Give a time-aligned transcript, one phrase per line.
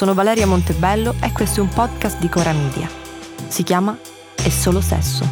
[0.00, 2.88] Sono Valeria Montebello e questo è un podcast di Cora Media.
[3.48, 3.98] Si chiama
[4.34, 5.26] È solo sesso.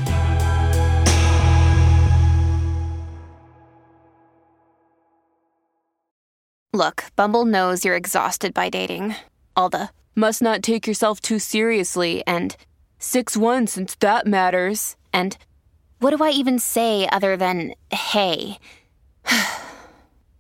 [6.75, 9.15] Look, Bumble knows you're exhausted by dating.
[9.57, 12.55] All the must not take yourself too seriously and
[12.99, 14.97] 6 1 since that matters.
[15.15, 15.35] And
[16.01, 18.59] what do I even say other than hey?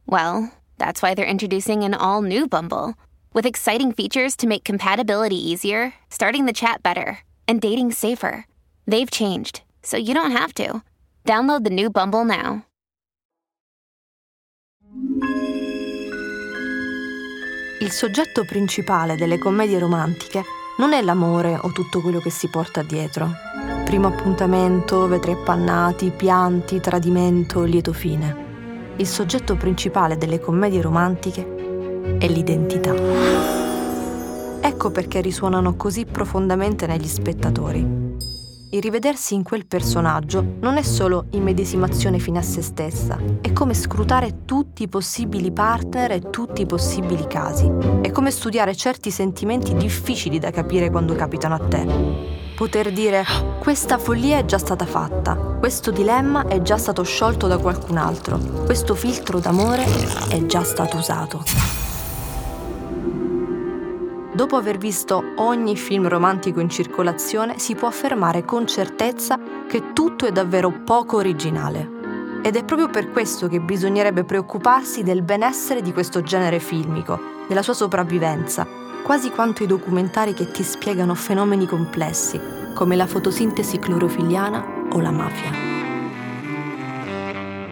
[0.06, 2.92] well, that's why they're introducing an all new Bumble
[3.32, 8.46] with exciting features to make compatibility easier, starting the chat better, and dating safer.
[8.86, 10.82] They've changed, so you don't have to.
[11.24, 12.64] Download the new Bumble now.
[17.80, 20.42] Il soggetto principale delle commedie romantiche
[20.78, 23.30] non è l'amore o tutto quello che si porta dietro.
[23.84, 28.94] Primo appuntamento, vetri appannati, pianti, tradimento, lieto fine.
[28.96, 31.57] Il soggetto principale delle commedie romantiche
[32.18, 32.94] è l'identità.
[34.60, 38.16] Ecco perché risuonano così profondamente negli spettatori.
[38.70, 43.72] Il rivedersi in quel personaggio non è solo immedesimazione fine a se stessa, è come
[43.72, 47.70] scrutare tutti i possibili partner e tutti i possibili casi.
[48.02, 51.86] È come studiare certi sentimenti difficili da capire quando capitano a te.
[52.54, 53.24] Poter dire
[53.58, 58.36] questa follia è già stata fatta, questo dilemma è già stato sciolto da qualcun altro,
[58.66, 59.86] questo filtro d'amore
[60.28, 61.87] è già stato usato.
[64.38, 69.36] Dopo aver visto ogni film romantico in circolazione, si può affermare con certezza
[69.68, 72.40] che tutto è davvero poco originale.
[72.44, 77.18] Ed è proprio per questo che bisognerebbe preoccuparsi del benessere di questo genere filmico,
[77.48, 78.64] della sua sopravvivenza,
[79.02, 82.40] quasi quanto i documentari che ti spiegano fenomeni complessi,
[82.74, 85.50] come la fotosintesi clorofiliana o la mafia.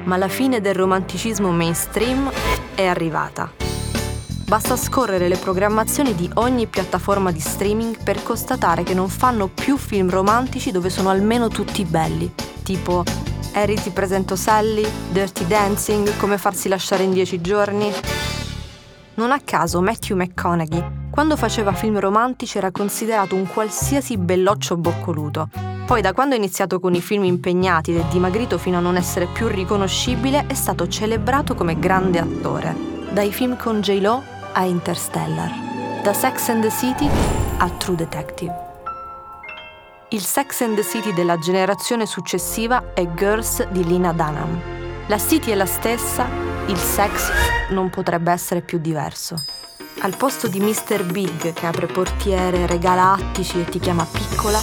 [0.03, 2.29] Ma la fine del romanticismo mainstream
[2.75, 3.66] è arrivata.
[4.47, 9.77] Basta scorrere le programmazioni di ogni piattaforma di streaming per constatare che non fanno più
[9.77, 13.03] film romantici dove sono almeno tutti belli, tipo
[13.55, 17.93] Harry ti presento Sally, Dirty Dancing, Come farsi lasciare in dieci giorni.
[19.15, 25.49] Non a caso Matthew McConaughey, quando faceva film romantici, era considerato un qualsiasi belloccio boccoluto.
[25.87, 28.97] Poi da quando ha iniziato con i film impegnati ed è dimagrito fino a non
[28.97, 32.95] essere più riconoscibile, è stato celebrato come grande attore.
[33.11, 35.53] Dai film con J-Lo a Interstellar,
[36.03, 37.07] da Sex and the City
[37.59, 38.55] a True Detective.
[40.09, 44.59] Il Sex and the City della generazione successiva è Girls di Lina Dunham.
[45.09, 46.27] La City è la stessa,
[46.69, 47.31] il sex
[47.69, 49.35] non potrebbe essere più diverso.
[50.01, 51.05] Al posto di Mr.
[51.05, 54.61] Big che apre portiere, regala attici e ti chiama piccola,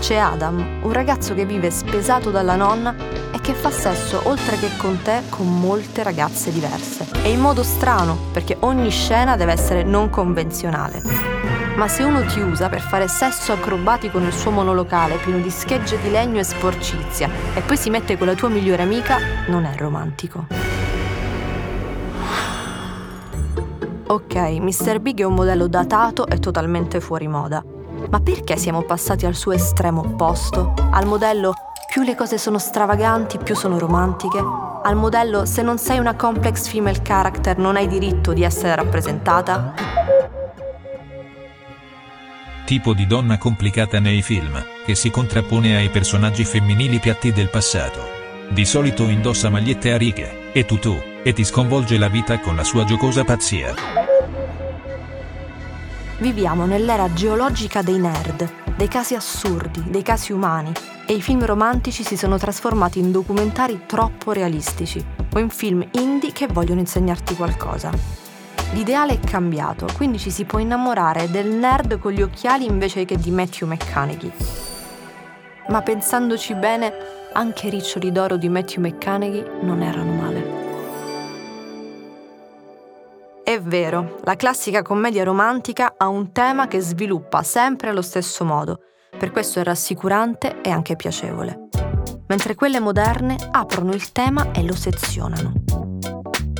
[0.00, 2.94] c'è Adam, un ragazzo che vive spesato dalla nonna
[3.32, 7.06] e che fa sesso oltre che con te con molte ragazze diverse.
[7.22, 11.02] E in modo strano, perché ogni scena deve essere non convenzionale.
[11.76, 16.00] Ma se uno ti usa per fare sesso acrobatico nel suo monolocale pieno di schegge
[16.00, 19.18] di legno e sporcizia e poi si mette con la tua migliore amica,
[19.48, 20.46] non è romantico.
[24.06, 25.00] Ok, Mr.
[25.00, 27.75] Big è un modello datato e totalmente fuori moda.
[28.08, 30.74] Ma perché siamo passati al suo estremo opposto?
[30.90, 31.54] Al modello
[31.90, 34.38] più le cose sono stravaganti, più sono romantiche?
[34.82, 39.74] Al modello se non sei una complex female character non hai diritto di essere rappresentata?
[42.64, 48.00] Tipo di donna complicata nei film, che si contrappone ai personaggi femminili piatti del passato.
[48.50, 52.64] Di solito indossa magliette a righe, e tutù, e ti sconvolge la vita con la
[52.64, 54.15] sua giocosa pazzia.
[56.18, 60.72] Viviamo nell'era geologica dei nerd, dei casi assurdi, dei casi umani,
[61.06, 65.04] e i film romantici si sono trasformati in documentari troppo realistici
[65.34, 67.90] o in film indie che vogliono insegnarti qualcosa.
[68.72, 73.18] L'ideale è cambiato, quindi ci si può innamorare del nerd con gli occhiali invece che
[73.18, 74.32] di Matthew McConaughey.
[75.68, 76.92] Ma pensandoci bene,
[77.34, 80.15] anche i riccioli d'oro di Matthew McConaughey non erano
[83.66, 88.80] vero, la classica commedia romantica ha un tema che sviluppa sempre allo stesso modo,
[89.16, 91.68] per questo è rassicurante e anche piacevole.
[92.28, 95.52] Mentre quelle moderne aprono il tema e lo sezionano.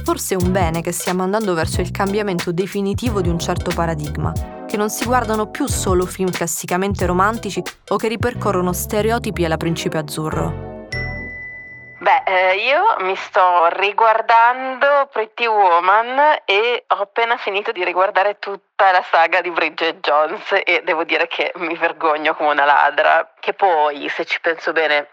[0.04, 4.32] Forse è un bene che stiamo andando verso il cambiamento definitivo di un certo paradigma,
[4.66, 9.98] che non si guardano più solo film classicamente romantici o che ripercorrono stereotipi alla principe
[9.98, 10.65] azzurro.
[12.06, 18.92] Beh, eh, io mi sto riguardando Pretty Woman e ho appena finito di riguardare tutta
[18.92, 23.54] la saga di Bridget Jones e devo dire che mi vergogno come una ladra, che
[23.54, 25.08] poi, se ci penso bene,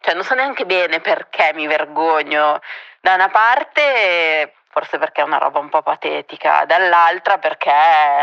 [0.00, 2.58] cioè non so neanche bene perché mi vergogno.
[3.02, 7.70] Da una parte forse perché è una roba un po' patetica, dall'altra perché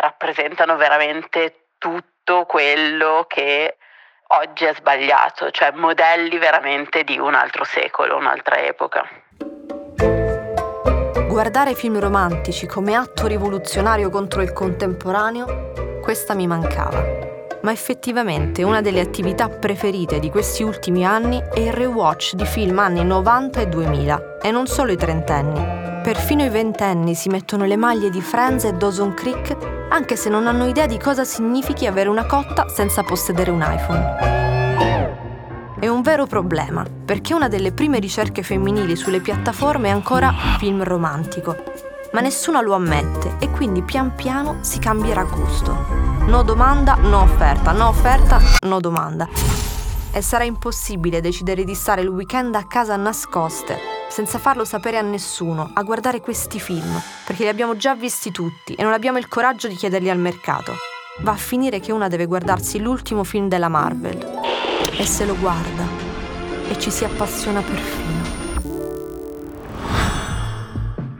[0.01, 3.77] rappresentano veramente tutto quello che
[4.27, 9.07] oggi è sbagliato, cioè modelli veramente di un altro secolo, un'altra epoca.
[11.27, 17.36] Guardare film romantici come atto rivoluzionario contro il contemporaneo, questa mi mancava.
[17.61, 22.79] Ma effettivamente una delle attività preferite di questi ultimi anni è il rewatch di film
[22.79, 25.85] anni 90 e 2000, e non solo i trentenni.
[26.03, 29.57] Perfino i ventenni si mettono le maglie di Friends e Dawson Creek,
[29.89, 34.35] anche se non hanno idea di cosa significhi avere una cotta senza possedere un iPhone.
[35.79, 40.83] È un vero problema, perché una delle prime ricerche femminili sulle piattaforme è ancora film
[40.83, 41.55] romantico.
[42.17, 45.71] Ma nessuno lo ammette e quindi pian piano si cambierà gusto.
[46.25, 49.29] No domanda, no offerta, no offerta, no domanda.
[50.11, 53.77] E sarà impossibile decidere di stare il weekend a casa nascoste
[54.09, 58.73] senza farlo sapere a nessuno, a guardare questi film, perché li abbiamo già visti tutti
[58.73, 60.73] e non abbiamo il coraggio di chiederli al mercato.
[61.19, 64.39] Va a finire che una deve guardarsi l'ultimo film della Marvel
[64.97, 65.85] e se lo guarda
[66.67, 68.46] e ci si appassiona perfino.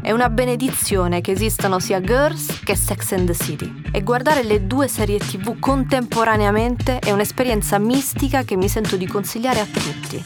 [0.07, 4.65] È una benedizione che esistano sia Girls che Sex and the City e guardare le
[4.65, 10.23] due serie tv contemporaneamente è un'esperienza mistica che mi sento di consigliare a tutti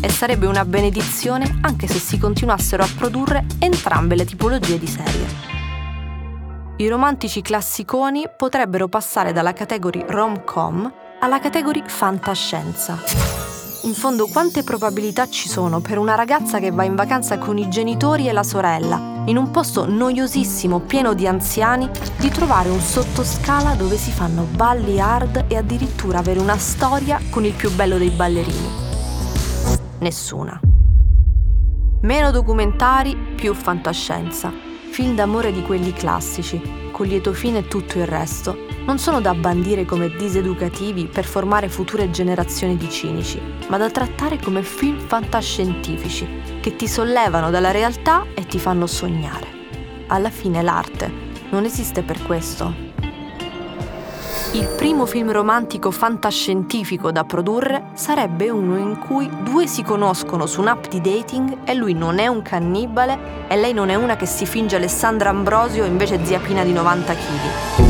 [0.00, 5.26] e sarebbe una benedizione anche se si continuassero a produrre entrambe le tipologie di serie.
[6.76, 13.43] I romantici classiconi potrebbero passare dalla categoria rom-com alla categoria fantascienza.
[13.84, 17.68] In fondo quante probabilità ci sono per una ragazza che va in vacanza con i
[17.68, 23.74] genitori e la sorella, in un posto noiosissimo pieno di anziani, di trovare un sottoscala
[23.74, 28.10] dove si fanno balli hard e addirittura avere una storia con il più bello dei
[28.10, 28.82] ballerini?
[29.98, 30.60] nessuna.
[32.02, 34.52] Meno documentari, più fantascienza.
[34.90, 36.60] Film d'amore di quelli classici,
[36.94, 38.56] con lieto fine tutto il resto,
[38.86, 44.38] non sono da bandire come diseducativi per formare future generazioni di cinici, ma da trattare
[44.38, 49.48] come film fantascientifici, che ti sollevano dalla realtà e ti fanno sognare.
[50.06, 51.10] Alla fine l'arte
[51.50, 52.72] non esiste per questo,
[54.54, 60.60] il primo film romantico fantascientifico da produrre sarebbe uno in cui due si conoscono su
[60.60, 64.26] un'app di dating e lui non è un cannibale e lei non è una che
[64.26, 67.82] si finge Alessandra Ambrosio invece zia Pina di 90 kg.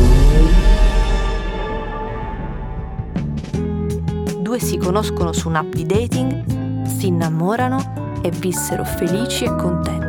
[4.39, 10.04] Due si conoscono su un'app di dating, si innamorano e vissero felici e contenti.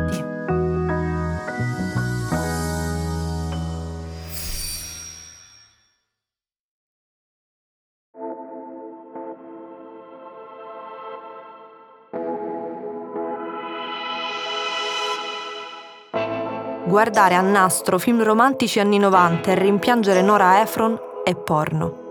[16.87, 22.09] Guardare a nastro film romantici anni 90 e rimpiangere Nora Ephron è porno.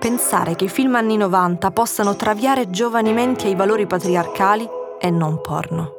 [0.00, 4.68] Pensare che i film anni 90 possano traviare giovani menti ai valori patriarcali
[4.98, 5.96] è non porno.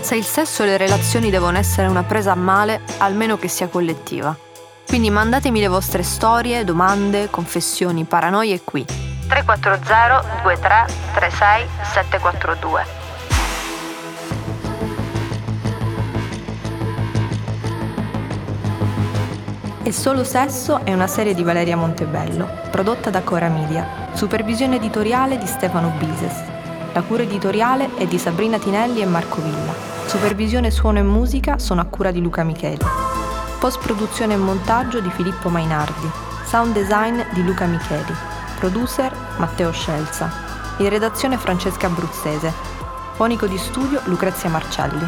[0.00, 3.68] Se il sesso e le relazioni devono essere una presa a male, almeno che sia
[3.68, 4.34] collettiva.
[4.86, 8.84] Quindi mandatemi le vostre storie, domande, confessioni, paranoie qui.
[9.28, 13.03] 340 23 36 742
[19.86, 25.36] E Solo Sesso è una serie di Valeria Montebello, prodotta da Cora Media, supervisione editoriale
[25.36, 26.42] di Stefano Bises.
[26.94, 29.74] La cura editoriale è di Sabrina Tinelli e Marco Villa.
[30.06, 32.82] Supervisione suono e musica sono a cura di Luca Micheli.
[33.58, 36.10] Post produzione e montaggio di Filippo Mainardi.
[36.46, 38.14] Sound design di Luca Micheli.
[38.58, 40.30] Producer Matteo Scelza.
[40.78, 42.50] In redazione Francesca Abruzzese.
[43.16, 45.06] Fonico di studio Lucrezia Marcelli.